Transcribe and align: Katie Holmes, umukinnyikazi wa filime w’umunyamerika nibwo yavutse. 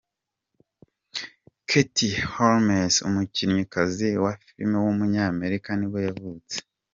Katie 1.69 2.19
Holmes, 2.33 2.95
umukinnyikazi 3.07 4.07
wa 4.23 4.31
filime 4.43 4.77
w’umunyamerika 4.85 5.69
nibwo 5.75 5.99
yavutse. 6.07 6.55